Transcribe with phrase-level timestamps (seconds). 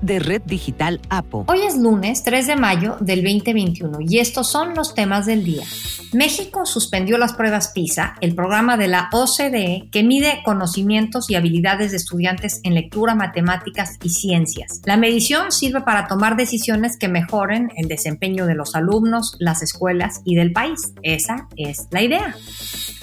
[0.00, 1.44] de Red Digital APO.
[1.48, 5.64] Hoy es lunes 3 de mayo del 2021 y estos son los temas del día.
[6.12, 11.90] México suspendió las pruebas PISA, el programa de la OCDE que mide conocimientos y habilidades
[11.90, 14.80] de estudiantes en lectura, matemáticas y ciencias.
[14.84, 20.20] La medición sirve para tomar decisiones que mejoren el desempeño de los alumnos, las escuelas
[20.24, 20.92] y del país.
[21.02, 22.36] Esa es la idea.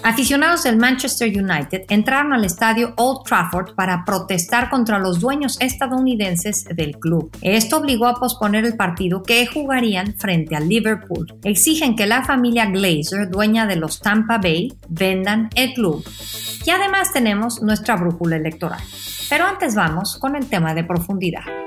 [0.04, 6.66] Aficionados del Manchester United entraron al estadio Old Trafford para protestar contra los dueños estadounidenses
[6.66, 7.32] del club.
[7.42, 11.34] Esto obligó a posponer el partido que jugarían frente al Liverpool.
[11.44, 16.04] Exigen que la familia Glazer, dueña de los Tampa Bay, vendan el club.
[16.66, 18.82] Y además tenemos nuestra brújula electoral.
[19.30, 21.63] Pero antes vamos con el tema de profundidad.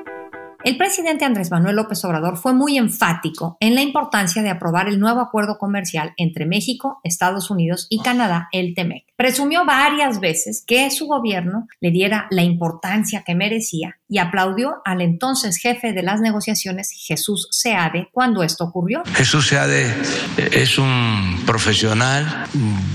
[0.66, 4.98] El presidente Andrés Manuel López Obrador fue muy enfático en la importancia de aprobar el
[4.98, 9.04] nuevo acuerdo comercial entre México, Estados Unidos y Canadá, el TEMEC.
[9.14, 15.02] Presumió varias veces que su gobierno le diera la importancia que merecía y aplaudió al
[15.02, 19.04] entonces jefe de las negociaciones, Jesús Seade, cuando esto ocurrió.
[19.14, 19.94] Jesús Seade
[20.36, 22.46] es un profesional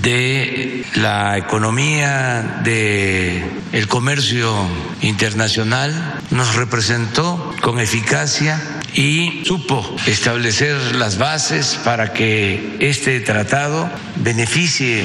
[0.02, 3.42] de la economía, de
[3.72, 4.54] el comercio
[5.00, 8.60] internacional, nos representó con eficacia
[8.94, 15.04] y supo establecer las bases para que este tratado beneficie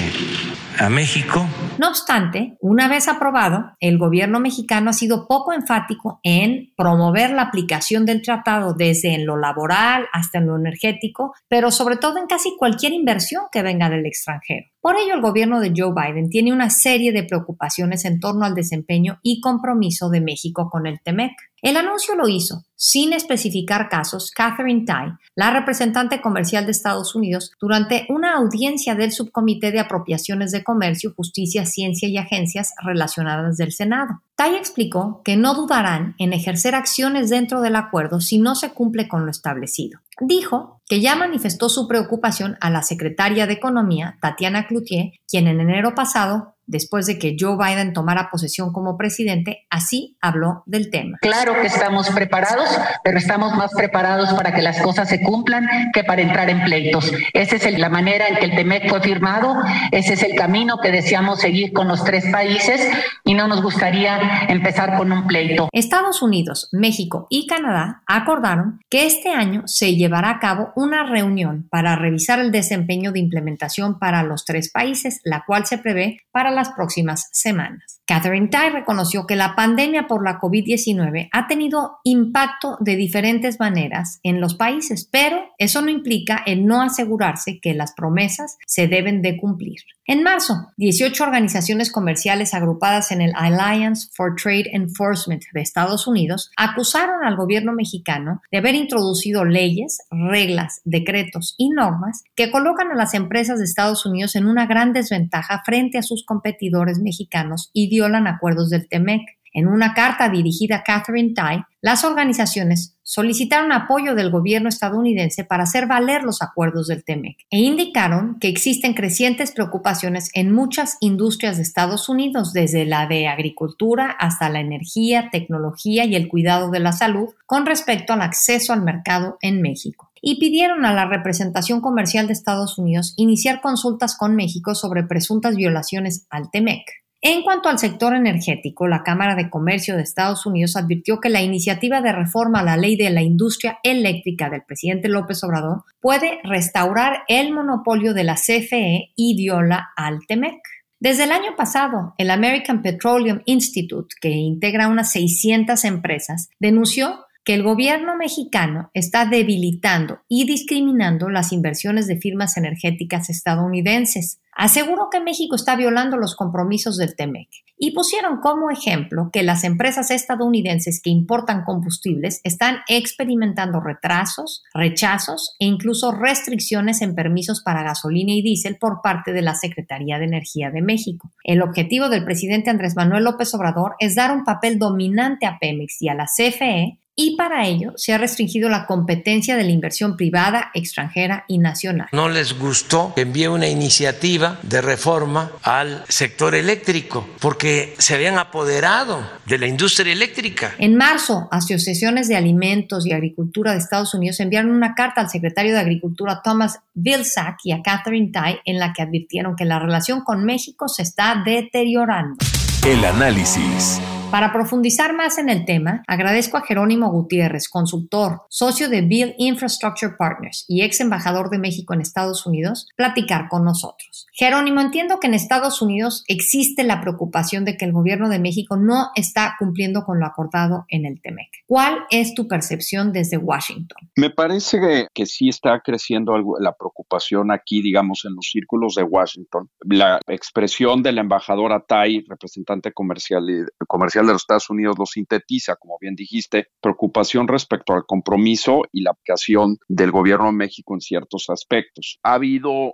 [0.80, 1.48] a México.
[1.78, 7.44] No obstante, una vez aprobado, el gobierno mexicano ha sido poco enfático en promover la
[7.44, 12.28] aplicación del tratado desde en lo laboral hasta en lo energético, pero sobre todo en
[12.28, 14.68] casi cualquier inversión que venga del extranjero.
[14.88, 18.56] Por ello, el gobierno de Joe Biden tiene una serie de preocupaciones en torno al
[18.56, 21.34] desempeño y compromiso de México con el TEMEC.
[21.62, 27.52] El anuncio lo hizo, sin especificar casos, Catherine Tai, la representante comercial de Estados Unidos,
[27.60, 33.74] durante una audiencia del Subcomité de Apropiaciones de Comercio, Justicia, Ciencia y Agencias relacionadas del
[33.74, 34.22] Senado.
[34.38, 39.08] Tai explicó que no dudarán en ejercer acciones dentro del acuerdo si no se cumple
[39.08, 40.00] con lo establecido.
[40.22, 45.60] Dijo que ya manifestó su preocupación a la secretaria de Economía, Tatiana Cloutier, quien en
[45.60, 51.18] enero pasado después de que Joe Biden tomara posesión como presidente, así habló del tema.
[51.22, 52.70] Claro que estamos preparados,
[53.04, 57.12] pero estamos más preparados para que las cosas se cumplan que para entrar en pleitos.
[57.34, 59.56] Esa es la manera en que el TEMEC fue firmado,
[59.92, 62.88] ese es el camino que deseamos seguir con los tres países
[63.24, 65.70] y no nos gustaría empezar con un pleito.
[65.72, 71.68] Estados Unidos, México y Canadá acordaron que este año se llevará a cabo una reunión
[71.70, 76.52] para revisar el desempeño de implementación para los tres países, la cual se prevé para
[76.58, 78.02] las próximas semanas.
[78.06, 84.20] Catherine Tai reconoció que la pandemia por la COVID-19 ha tenido impacto de diferentes maneras
[84.24, 89.22] en los países, pero eso no implica el no asegurarse que las promesas se deben
[89.22, 89.82] de cumplir.
[90.10, 96.50] En marzo, 18 organizaciones comerciales agrupadas en el Alliance for Trade Enforcement de Estados Unidos
[96.56, 102.96] acusaron al gobierno mexicano de haber introducido leyes, reglas, decretos y normas que colocan a
[102.96, 107.90] las empresas de Estados Unidos en una gran desventaja frente a sus competidores mexicanos y
[107.90, 109.37] violan acuerdos del TEMEC.
[109.54, 115.64] En una carta dirigida a Catherine Tai, las organizaciones solicitaron apoyo del gobierno estadounidense para
[115.64, 121.56] hacer valer los acuerdos del TEMEC e indicaron que existen crecientes preocupaciones en muchas industrias
[121.56, 126.82] de Estados Unidos, desde la de agricultura hasta la energía, tecnología y el cuidado de
[126.82, 131.80] la salud, con respecto al acceso al mercado en México y pidieron a la representación
[131.80, 137.07] comercial de Estados Unidos iniciar consultas con México sobre presuntas violaciones al TEMEC.
[137.30, 141.42] En cuanto al sector energético, la Cámara de Comercio de Estados Unidos advirtió que la
[141.42, 146.40] iniciativa de reforma a la ley de la industria eléctrica del presidente López Obrador puede
[146.46, 150.56] restaurar el monopolio de la CFE y viola al TEMEC.
[151.02, 157.54] Desde el año pasado, el American Petroleum Institute, que integra unas 600 empresas, denunció que
[157.54, 164.42] el gobierno mexicano está debilitando y discriminando las inversiones de firmas energéticas estadounidenses.
[164.52, 167.48] Aseguró que México está violando los compromisos del TEMEC
[167.78, 175.56] y pusieron como ejemplo que las empresas estadounidenses que importan combustibles están experimentando retrasos, rechazos
[175.58, 180.26] e incluso restricciones en permisos para gasolina y diésel por parte de la Secretaría de
[180.26, 181.32] Energía de México.
[181.46, 186.02] El objetivo del presidente Andrés Manuel López Obrador es dar un papel dominante a Pemex
[186.02, 190.16] y a la CFE y para ello se ha restringido la competencia de la inversión
[190.16, 192.08] privada, extranjera y nacional.
[192.12, 198.38] No les gustó que envíe una iniciativa de reforma al sector eléctrico porque se habían
[198.38, 200.76] apoderado de la industria eléctrica.
[200.78, 205.74] En marzo, asociaciones de alimentos y agricultura de Estados Unidos enviaron una carta al secretario
[205.74, 210.22] de Agricultura Thomas Vilsack y a Catherine Tai en la que advirtieron que la relación
[210.22, 212.38] con México se está deteriorando.
[212.86, 214.00] El análisis.
[214.32, 220.16] Para profundizar más en el tema, agradezco a Jerónimo Gutiérrez, consultor, socio de Bill Infrastructure
[220.20, 224.28] Partners y ex embajador de México en Estados Unidos, platicar con nosotros.
[224.34, 228.76] Jerónimo, entiendo que en Estados Unidos existe la preocupación de que el gobierno de México
[228.76, 231.48] no está cumpliendo con lo acordado en el TEMEC.
[231.66, 234.10] ¿Cuál es tu percepción desde Washington?
[234.18, 239.70] Me parece que, sí está creciendo la preocupación aquí, digamos, en los círculos de Washington.
[239.82, 243.46] La expresión de la embajadora Tai, representante comercial,
[243.88, 249.02] comercial de los Estados Unidos lo sintetiza, como bien dijiste, preocupación respecto al compromiso y
[249.02, 252.20] la aplicación del gobierno de México en ciertos aspectos.
[252.24, 252.94] Ha habido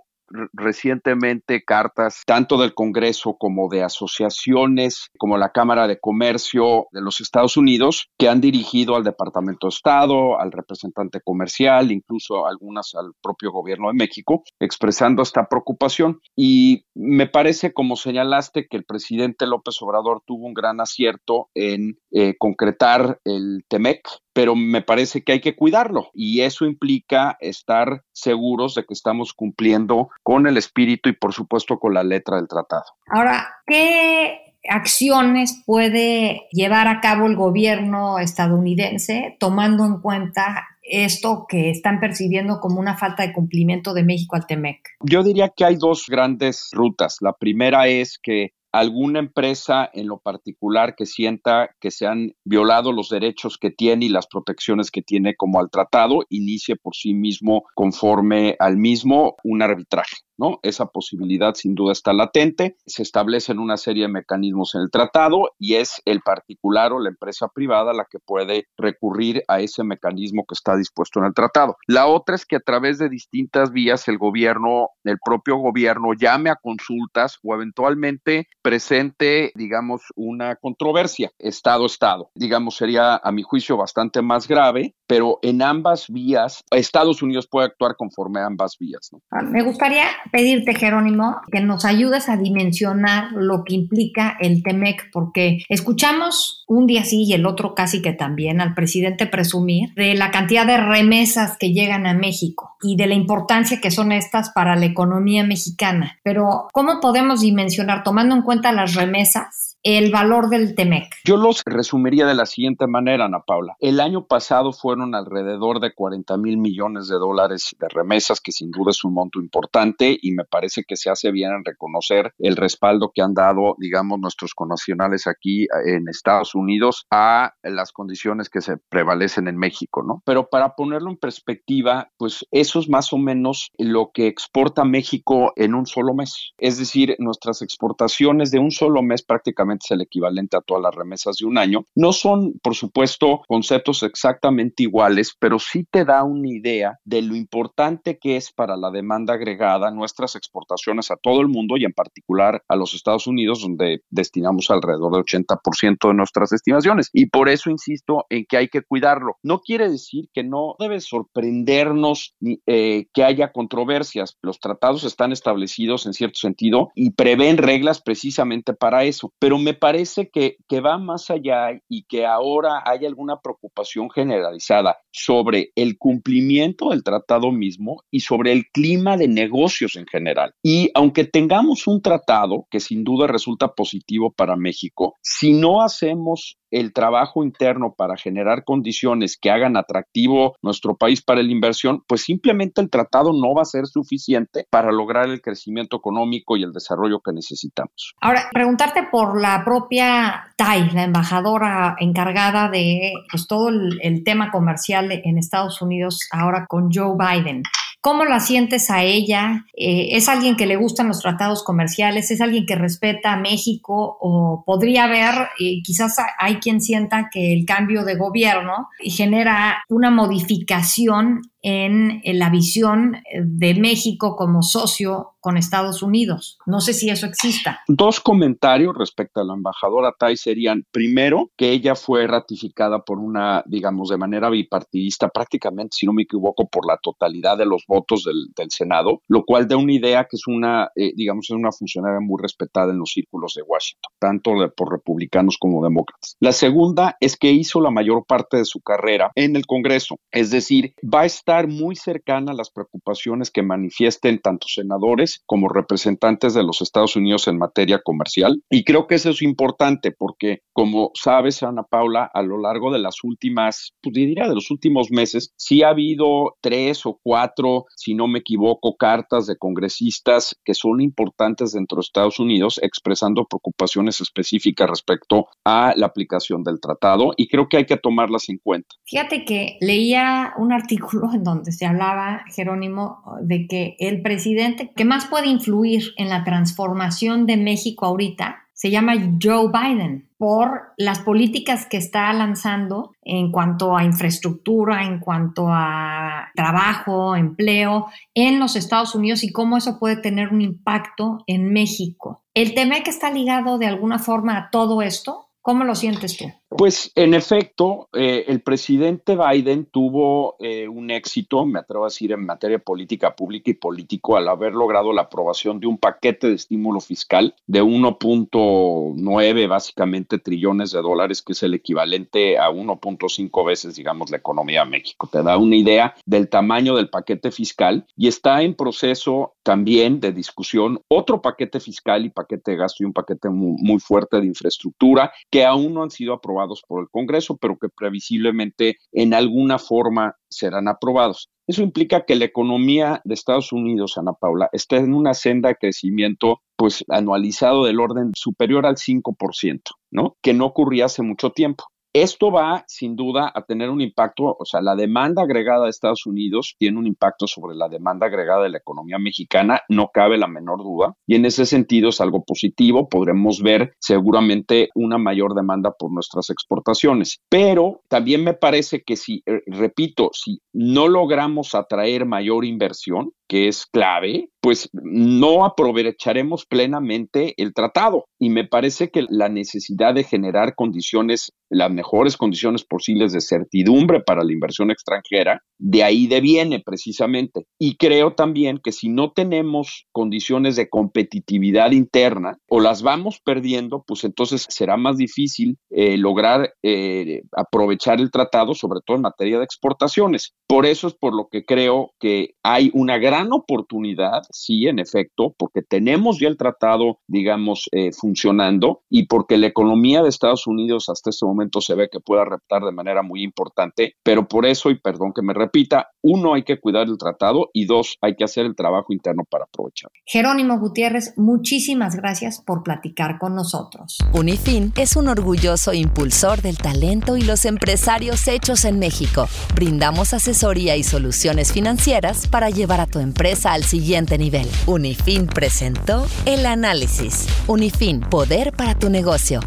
[0.52, 7.20] recientemente cartas tanto del Congreso como de asociaciones como la Cámara de Comercio de los
[7.20, 13.12] Estados Unidos que han dirigido al Departamento de Estado, al representante comercial, incluso algunas al
[13.22, 16.20] propio gobierno de México, expresando esta preocupación.
[16.36, 21.98] Y me parece, como señalaste, que el presidente López Obrador tuvo un gran acierto en
[22.10, 24.02] eh, concretar el TEMEC,
[24.34, 29.32] pero me parece que hay que cuidarlo y eso implica estar seguros de que estamos
[29.32, 32.84] cumpliendo con el espíritu y por supuesto con la letra del tratado.
[33.06, 41.70] Ahora, ¿qué acciones puede llevar a cabo el gobierno estadounidense tomando en cuenta esto que
[41.70, 44.80] están percibiendo como una falta de cumplimiento de México al TEMEC?
[45.00, 47.18] Yo diría que hay dos grandes rutas.
[47.20, 52.90] La primera es que alguna empresa en lo particular que sienta que se han violado
[52.90, 57.14] los derechos que tiene y las protecciones que tiene como al tratado, inicie por sí
[57.14, 60.16] mismo conforme al mismo un arbitraje.
[60.38, 60.58] ¿No?
[60.62, 62.76] Esa posibilidad sin duda está latente.
[62.86, 67.10] Se establecen una serie de mecanismos en el tratado y es el particular o la
[67.10, 71.76] empresa privada la que puede recurrir a ese mecanismo que está dispuesto en el tratado.
[71.86, 76.50] La otra es que a través de distintas vías el gobierno, el propio gobierno llame
[76.50, 82.30] a consultas o eventualmente presente, digamos, una controversia Estado-Estado.
[82.34, 87.66] Digamos, sería a mi juicio bastante más grave, pero en ambas vías, Estados Unidos puede
[87.66, 89.10] actuar conforme a ambas vías.
[89.30, 95.10] Ah, me gustaría pedirte, Jerónimo, que nos ayudes a dimensionar lo que implica el TEMEC,
[95.12, 100.14] porque escuchamos un día sí y el otro casi que también al presidente presumir de
[100.14, 104.50] la cantidad de remesas que llegan a México y de la importancia que son estas
[104.50, 106.18] para la economía mexicana.
[106.22, 111.14] Pero, ¿cómo podemos dimensionar, tomando en cuenta las remesas, el valor del TEMEC?
[111.24, 113.76] Yo los resumiría de la siguiente manera, Ana Paula.
[113.80, 118.70] El año pasado fueron alrededor de 40 mil millones de dólares de remesas, que sin
[118.70, 122.56] duda es un monto importante y me parece que se hace bien en reconocer el
[122.56, 128.62] respaldo que han dado, digamos, nuestros connacionales aquí en Estados Unidos a las condiciones que
[128.62, 130.22] se prevalecen en México, ¿no?
[130.24, 135.52] Pero para ponerlo en perspectiva, pues eso es más o menos lo que exporta México
[135.56, 136.52] en un solo mes.
[136.56, 140.94] Es decir, nuestras exportaciones de un solo mes prácticamente es el equivalente a todas las
[140.94, 141.84] remesas de un año.
[141.94, 147.36] No son, por supuesto, conceptos exactamente iguales, pero sí te da una idea de lo
[147.36, 151.92] importante que es para la demanda agregada nuestras exportaciones a todo el mundo y en
[151.92, 157.10] particular a los Estados Unidos, donde destinamos alrededor del 80% de nuestras estimaciones.
[157.12, 159.36] Y por eso insisto en que hay que cuidarlo.
[159.42, 162.34] No quiere decir que no debe sorprendernos
[162.66, 164.36] eh, que haya controversias.
[164.42, 169.32] Los tratados están establecidos en cierto sentido y prevén reglas precisamente para eso.
[169.38, 175.70] Pero me parece que, va más allá y que ahora hay alguna preocupación generalizada sobre
[175.76, 180.52] el cumplimiento del tratado mismo y sobre el clima de negocios en general.
[180.62, 186.58] Y aunque tengamos un tratado que sin duda resulta positivo para México, si no hacemos
[186.74, 192.22] el trabajo interno para generar condiciones que hagan atractivo nuestro país para la inversión, pues
[192.22, 196.72] simplemente el tratado no va a ser suficiente para lograr el crecimiento económico y el
[196.72, 198.14] desarrollo que necesitamos.
[198.20, 205.12] Ahora, preguntarte por la propia Tai, la embajadora encargada de pues, todo el, tema comercial
[205.12, 207.62] en Estados Unidos ahora con Joe Biden.
[208.00, 209.64] ¿Cómo la sientes a ella?
[209.76, 212.30] Eh, ¿Es alguien que le gustan los tratados comerciales?
[212.30, 214.18] ¿Es alguien que respeta a México?
[214.20, 220.10] ¿O podría haber, eh, quizás hay quien sienta que el cambio de gobierno genera una
[220.10, 226.58] modificación en la visión de México como socio con Estados Unidos.
[226.64, 227.80] No sé si eso exista.
[227.86, 233.62] Dos comentarios respecto a la embajadora Tai serían, primero, que ella fue ratificada por una,
[233.66, 238.24] digamos, de manera bipartidista, prácticamente, si no me equivoco, por la totalidad de los votos
[238.24, 242.20] del, Senado, lo cual da una idea que es una, eh, digamos, es una funcionaria
[242.20, 246.36] muy respetada en los círculos de Washington, tanto por republicanos como demócratas.
[246.40, 250.50] La segunda es que hizo la mayor parte de su carrera en el Congreso, es
[250.50, 256.52] decir, va a estar muy cercana a las preocupaciones que manifiesten tanto senadores como representantes
[256.54, 258.60] de los Estados Unidos en materia comercial.
[258.68, 262.98] Y creo que eso es importante porque, como sabes, Ana Paula, a lo largo de
[262.98, 268.14] las últimas, pues diría de los últimos meses, sí ha habido tres o cuatro, si
[268.14, 274.20] no me equivoco, cartas de congresistas que son importantes dentro de Estados Unidos expresando preocupaciones
[274.20, 278.88] específicas respecto a la aplicación del tratado y creo que hay que tomarlas en cuenta.
[279.04, 285.04] Fíjate que leía un artículo en donde se hablaba, Jerónimo, de que el presidente que
[285.04, 291.20] más puede influir en la transformación de México ahorita se llama Joe Biden por las
[291.20, 298.76] políticas que está lanzando en cuanto a infraestructura, en cuanto a trabajo, empleo en los
[298.76, 302.42] Estados Unidos y cómo eso puede tener un impacto en México.
[302.52, 305.46] ¿El TEMEC está ligado de alguna forma a todo esto?
[305.62, 306.52] ¿Cómo lo sientes tú?
[306.76, 312.32] Pues en efecto, eh, el presidente Biden tuvo eh, un éxito, me atrevo a decir,
[312.32, 316.54] en materia política pública y político al haber logrado la aprobación de un paquete de
[316.54, 323.94] estímulo fiscal de 1.9 básicamente trillones de dólares, que es el equivalente a 1.5 veces,
[323.94, 325.28] digamos, la economía de México.
[325.30, 330.32] Te da una idea del tamaño del paquete fiscal y está en proceso también de
[330.32, 334.46] discusión otro paquete fiscal y paquete de gasto y un paquete muy, muy fuerte de
[334.46, 339.78] infraestructura que aún no han sido aprobados por el Congreso, pero que previsiblemente en alguna
[339.78, 341.50] forma serán aprobados.
[341.66, 345.76] Eso implica que la economía de Estados Unidos, Ana Paula, está en una senda de
[345.76, 349.80] crecimiento pues anualizado del orden superior al 5%,
[350.10, 350.36] ¿no?
[350.42, 351.84] Que no ocurría hace mucho tiempo.
[352.16, 356.26] Esto va sin duda a tener un impacto, o sea, la demanda agregada de Estados
[356.26, 360.46] Unidos tiene un impacto sobre la demanda agregada de la economía mexicana, no cabe la
[360.46, 365.90] menor duda, y en ese sentido es algo positivo, podremos ver seguramente una mayor demanda
[365.90, 372.26] por nuestras exportaciones, pero también me parece que si, eh, repito, si no logramos atraer
[372.26, 378.24] mayor inversión, que es clave, pues no aprovecharemos plenamente el tratado.
[378.38, 384.22] Y me parece que la necesidad de generar condiciones, las mejores condiciones posibles de certidumbre
[384.22, 387.66] para la inversión extranjera, de ahí deviene precisamente.
[387.78, 394.02] Y creo también que si no tenemos condiciones de competitividad interna o las vamos perdiendo,
[394.06, 399.58] pues entonces será más difícil eh, lograr eh, aprovechar el tratado, sobre todo en materia
[399.58, 400.54] de exportaciones.
[400.66, 404.98] Por eso es por lo que creo que hay una gran gran oportunidad, sí, en
[404.98, 410.66] efecto, porque tenemos ya el tratado, digamos, eh, funcionando y porque la economía de Estados
[410.66, 414.66] Unidos hasta este momento se ve que pueda reptar de manera muy importante, pero por
[414.66, 418.36] eso, y perdón que me repita, uno, hay que cuidar el tratado y dos, hay
[418.36, 420.10] que hacer el trabajo interno para aprovechar.
[420.24, 424.18] Jerónimo Gutiérrez, muchísimas gracias por platicar con nosotros.
[424.32, 429.46] Unifin es un orgulloso impulsor del talento y los empresarios hechos en México.
[429.74, 434.43] Brindamos asesoría y soluciones financieras para llevar a tu empresa al siguiente nivel.
[434.86, 437.46] Unifin presentó el análisis.
[437.66, 439.60] Unifin, poder para tu negocio.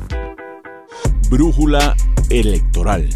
[1.31, 1.96] Brújula
[2.29, 3.10] electoral.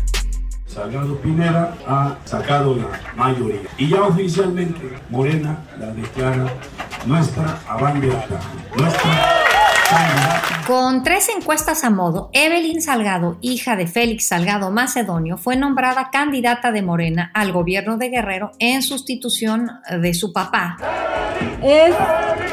[0.65, 3.69] Salgado Pineda ha sacado la mayoría.
[3.77, 6.51] Y ya oficialmente Morena la declara
[7.05, 8.39] nuestra abanderada,
[8.75, 9.40] nuestra
[10.67, 16.71] con tres encuestas a modo, Evelyn Salgado, hija de Félix Salgado Macedonio, fue nombrada candidata
[16.71, 19.69] de Morena al gobierno de Guerrero en sustitución
[20.01, 20.77] de su papá.
[21.61, 21.93] Es,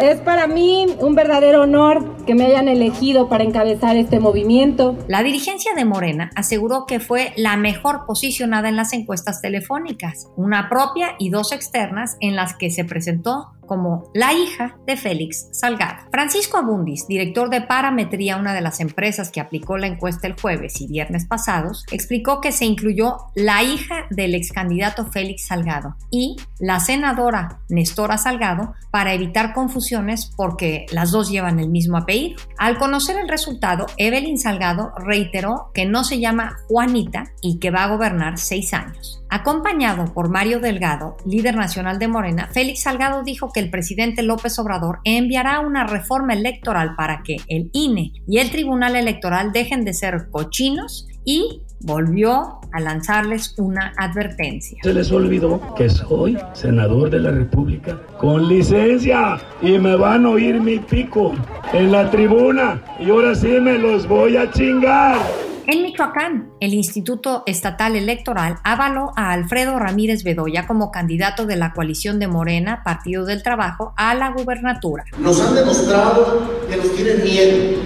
[0.00, 4.98] es para mí un verdadero honor que me hayan elegido para encabezar este movimiento.
[5.06, 10.68] La dirigencia de Morena aseguró que fue la mejor posicionada en las encuestas telefónicas, una
[10.68, 16.08] propia y dos externas en las que se presentó como la hija de Félix Salgado.
[16.10, 20.80] Francisco Abundis, director de Parametría, una de las empresas que aplicó la encuesta el jueves
[20.80, 26.36] y viernes pasados, explicó que se incluyó la hija del ex candidato Félix Salgado y
[26.58, 32.40] la senadora Nestora Salgado para evitar confusiones porque las dos llevan el mismo apellido.
[32.58, 37.84] Al conocer el resultado, Evelyn Salgado reiteró que no se llama Juanita y que va
[37.84, 39.22] a gobernar seis años.
[39.30, 44.58] Acompañado por Mario Delgado, líder nacional de Morena, Félix Salgado dijo que el presidente López
[44.58, 49.94] Obrador enviará una reforma electoral para que el INE y el Tribunal Electoral dejen de
[49.94, 54.78] ser cochinos y volvió a lanzarles una advertencia.
[54.82, 60.30] Se les olvidó que soy senador de la República con licencia y me van a
[60.30, 61.32] oír mi pico
[61.72, 65.47] en la tribuna y ahora sí me los voy a chingar.
[65.70, 71.74] En Michoacán, el Instituto Estatal Electoral avaló a Alfredo Ramírez Bedoya como candidato de la
[71.74, 75.04] coalición de Morena, Partido del Trabajo, a la gubernatura.
[75.18, 77.82] Nos han demostrado que nos tienen miedo,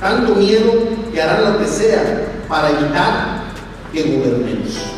[0.00, 0.72] tanto miedo
[1.12, 3.42] que harán lo que sea para evitar
[3.92, 4.96] que gobernemos.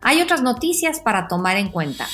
[0.00, 2.06] Hay otras noticias para tomar en cuenta.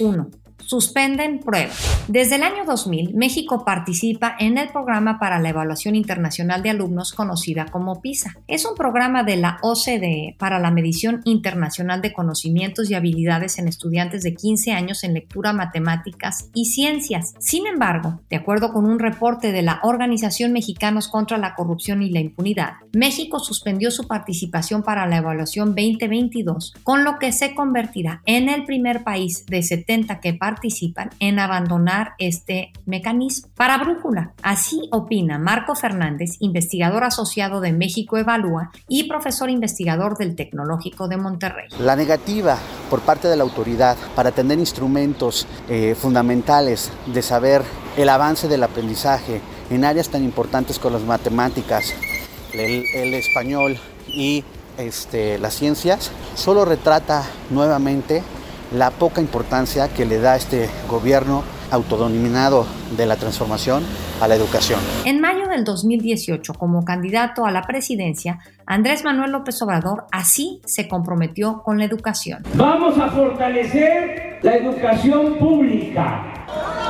[0.00, 0.39] 1
[0.70, 2.04] suspenden pruebas.
[2.06, 7.12] Desde el año 2000, México participa en el programa para la evaluación internacional de alumnos
[7.12, 8.36] conocida como PISA.
[8.46, 13.66] Es un programa de la OCDE para la medición internacional de conocimientos y habilidades en
[13.66, 17.34] estudiantes de 15 años en lectura, matemáticas y ciencias.
[17.40, 22.10] Sin embargo, de acuerdo con un reporte de la Organización Mexicanos contra la Corrupción y
[22.10, 28.22] la Impunidad, México suspendió su participación para la evaluación 2022, con lo que se convertirá
[28.24, 33.48] en el primer país de 70 que participa participan en abandonar este mecanismo.
[33.56, 40.36] Para Brújula, así opina Marco Fernández, investigador asociado de México Evalúa y profesor investigador del
[40.36, 41.68] Tecnológico de Monterrey.
[41.78, 42.58] La negativa
[42.90, 47.62] por parte de la autoridad para tener instrumentos eh, fundamentales de saber
[47.96, 49.40] el avance del aprendizaje
[49.70, 51.94] en áreas tan importantes como las matemáticas,
[52.52, 54.44] el, español y
[54.76, 58.22] este, las ciencias, solo retrata nuevamente
[58.72, 63.84] la poca importancia que le da este gobierno autodenominado de la transformación
[64.20, 64.80] a la educación.
[65.04, 70.88] En mayo del 2018, como candidato a la presidencia, Andrés Manuel López Obrador así se
[70.88, 72.42] comprometió con la educación.
[72.54, 76.24] Vamos a fortalecer la educación pública,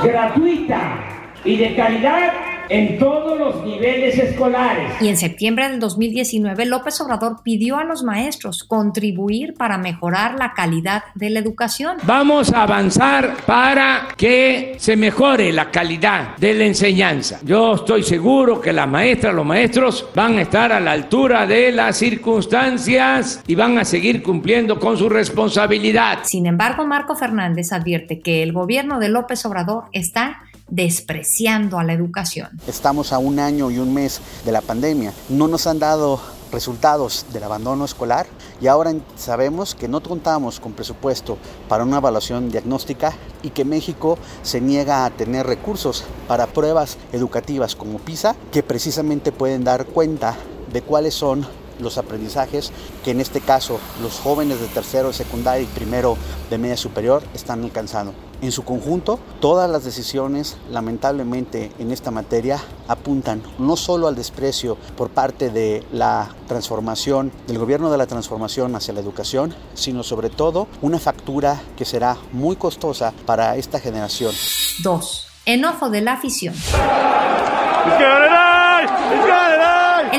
[0.03, 1.03] gratuita
[1.43, 4.93] y de calidad en todos los niveles escolares.
[5.01, 10.53] Y en septiembre del 2019, López Obrador pidió a los maestros contribuir para mejorar la
[10.53, 11.97] calidad de la educación.
[12.03, 17.39] Vamos a avanzar para que se mejore la calidad de la enseñanza.
[17.43, 21.71] Yo estoy seguro que las maestras, los maestros van a estar a la altura de
[21.71, 26.19] las circunstancias y van a seguir cumpliendo con su responsabilidad.
[26.23, 31.93] Sin embargo, Marco Fernández advierte que el gobierno de López Obrador está despreciando a la
[31.93, 32.49] educación.
[32.65, 35.13] Estamos a un año y un mes de la pandemia.
[35.29, 36.19] No nos han dado
[36.51, 38.25] resultados del abandono escolar
[38.59, 41.37] y ahora sabemos que no contamos con presupuesto
[41.67, 43.13] para una evaluación diagnóstica
[43.43, 49.31] y que México se niega a tener recursos para pruebas educativas como PISA que precisamente
[49.31, 50.35] pueden dar cuenta
[50.71, 51.45] de cuáles son
[51.79, 52.71] los aprendizajes
[53.03, 56.17] que en este caso los jóvenes de tercero secundaria y primero
[56.49, 58.13] de media superior están alcanzando.
[58.41, 64.77] En su conjunto, todas las decisiones, lamentablemente, en esta materia apuntan no solo al desprecio
[64.97, 70.31] por parte de la transformación, del gobierno de la transformación hacia la educación, sino sobre
[70.31, 74.33] todo una factura que será muy costosa para esta generación.
[74.81, 75.27] 2.
[75.45, 76.55] Enojo de la afición.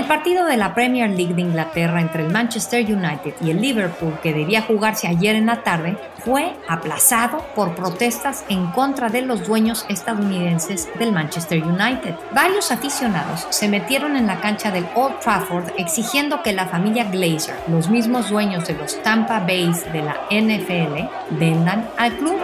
[0.03, 4.19] El partido de la Premier League de Inglaterra entre el Manchester United y el Liverpool,
[4.21, 9.47] que debía jugarse ayer en la tarde, fue aplazado por protestas en contra de los
[9.47, 12.17] dueños estadounidenses del Manchester United.
[12.35, 17.55] Varios aficionados se metieron en la cancha del Old Trafford exigiendo que la familia Glazer,
[17.69, 22.41] los mismos dueños de los Tampa Bays de la NFL, vendan al club.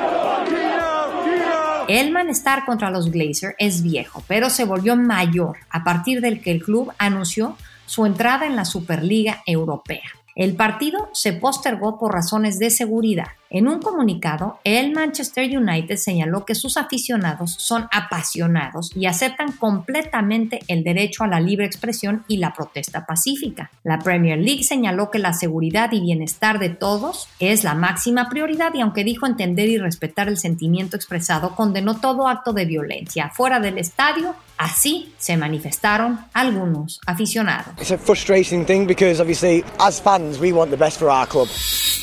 [1.88, 6.50] El malestar contra los Glazer es viejo, pero se volvió mayor a partir del que
[6.50, 10.17] el club anunció su entrada en la Superliga Europea.
[10.38, 13.26] El partido se postergó por razones de seguridad.
[13.50, 20.60] En un comunicado, el Manchester United señaló que sus aficionados son apasionados y aceptan completamente
[20.68, 23.72] el derecho a la libre expresión y la protesta pacífica.
[23.82, 28.72] La Premier League señaló que la seguridad y bienestar de todos es la máxima prioridad
[28.74, 33.58] y aunque dijo entender y respetar el sentimiento expresado, condenó todo acto de violencia fuera
[33.58, 34.36] del estadio.
[34.58, 37.74] Así se manifestaron algunos aficionados.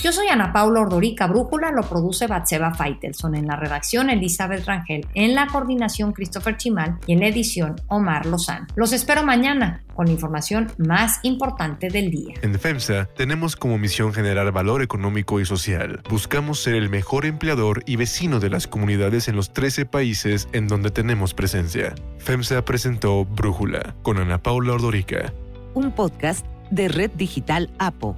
[0.01, 3.35] Yo soy Ana Paula Ordorica Brújula, lo produce Batseba Faitelson.
[3.35, 5.05] En la redacción, Elizabeth Rangel.
[5.13, 6.99] En la coordinación, Christopher Chimal.
[7.07, 8.67] Y en la edición, Omar Lozán.
[8.75, 12.35] Los espero mañana con la información más importante del día.
[12.41, 16.01] En FEMSA tenemos como misión generar valor económico y social.
[16.09, 20.67] Buscamos ser el mejor empleador y vecino de las comunidades en los 13 países en
[20.67, 21.95] donde tenemos presencia.
[22.19, 25.33] FEMSA presentó Brújula con Ana Paula Ordorica.
[25.73, 28.17] Un podcast de Red Digital APO.